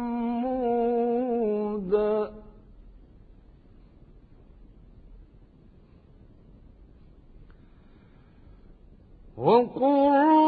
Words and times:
محمودا. 0.00 0.90
وقل 9.36 10.39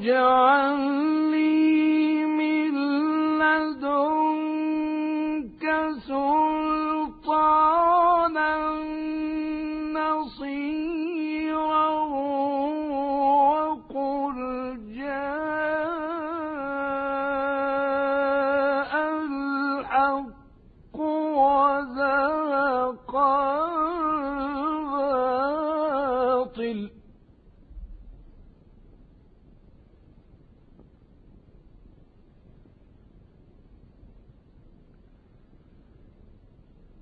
واجعل 0.00 0.49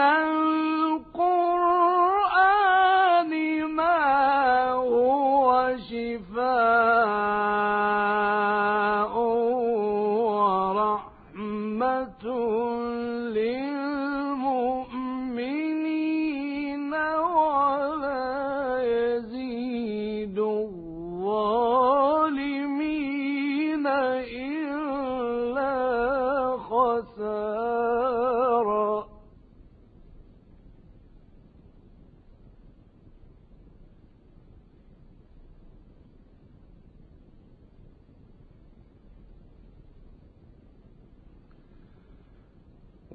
ورحمة 11.81 12.23
للمؤمنين 13.35 13.74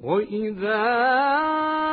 وإذا 0.03 1.90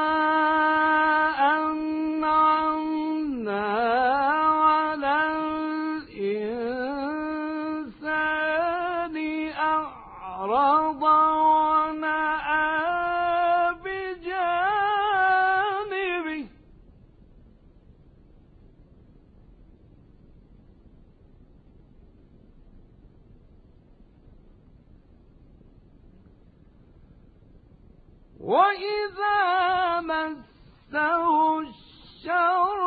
وإذا 28.48 30.00
مسه 30.00 31.60
الشر 31.60 32.78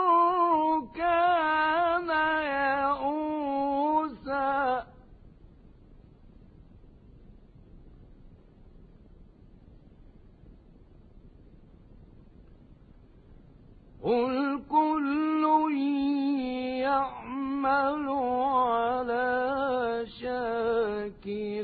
كان 0.96 2.10
يئوسا 3.22 4.52
قل 14.04 14.62
كل 14.70 15.44
يعمل 16.82 18.10
على 18.10 20.06
شاكلته 20.22 21.62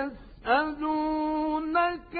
ويسألونك 0.00 2.16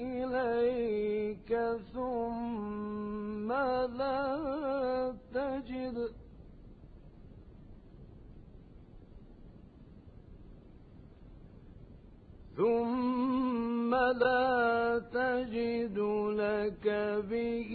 إليك 0.00 1.50
ثم 1.94 3.52
لا 3.98 4.22
تجد 5.34 5.96
ثم 12.56 13.11
لا 14.12 14.98
تجد 15.12 15.98
لك 16.36 16.86
به 17.30 17.72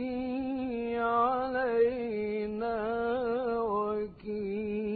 علينا 0.99 2.77
وكيلا. 3.61 4.87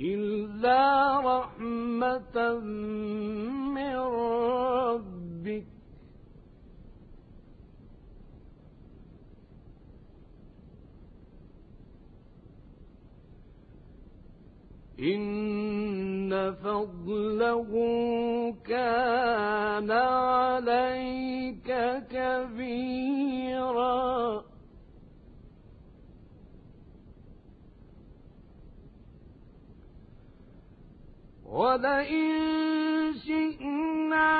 إلا 0.00 1.20
رحمة 1.20 2.58
من 3.74 3.96
ربك 3.96 5.66
إن 15.02 16.54
فضله 16.54 17.70
كان 18.64 19.90
عليك 19.90 21.68
كبيرا. 22.10 24.00
ولئن 31.50 32.30
شئنا 33.26 34.30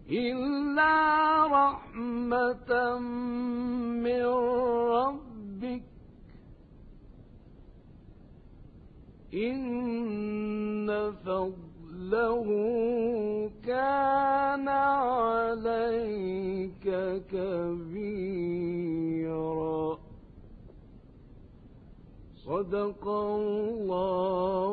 إلا 0.10 0.96
رحمة 1.48 2.72
من 4.04 4.26
ربك. 4.96 5.84
إن 9.34 10.88
فضله 11.26 12.85
صدق 22.56 23.04
الله. 23.08 24.65